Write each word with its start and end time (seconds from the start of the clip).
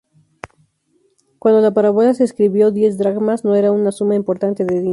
Cuando 1.37 1.61
la 1.61 1.75
parábola 1.75 2.15
se 2.15 2.23
escribió, 2.23 2.71
diez 2.71 2.97
dracmas 2.97 3.45
no 3.45 3.53
era 3.53 3.71
una 3.71 3.91
suma 3.91 4.15
importante 4.15 4.65
de 4.65 4.73
dinero. 4.79 4.89